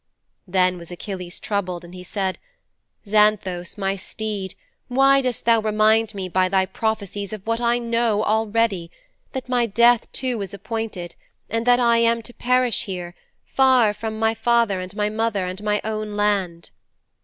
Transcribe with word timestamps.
"''Then 0.47 0.79
was 0.79 0.89
Achilles 0.89 1.39
troubled 1.39 1.85
and 1.85 1.93
he 1.93 2.01
said, 2.03 2.39
"Xanthos, 3.05 3.77
my 3.77 3.95
steed, 3.95 4.55
why 4.87 5.21
dost 5.21 5.45
thou 5.45 5.59
remind 5.59 6.15
me 6.15 6.27
by 6.27 6.49
thy 6.49 6.65
prophecies 6.65 7.31
of 7.33 7.45
what 7.45 7.61
I 7.61 7.77
know 7.77 8.23
already 8.23 8.89
that 9.33 9.47
my 9.47 9.67
death 9.67 10.11
too 10.11 10.41
is 10.41 10.55
appointed, 10.55 11.13
and 11.51 11.67
that 11.67 11.79
I 11.79 11.97
am 11.99 12.23
to 12.23 12.33
perish 12.33 12.85
here, 12.85 13.13
far 13.45 13.93
from 13.93 14.17
my 14.17 14.33
father 14.33 14.79
and 14.79 14.95
my 14.95 15.11
mother 15.11 15.45
and 15.45 15.61
my 15.61 15.79
own 15.83 16.17
land."' 16.17 16.71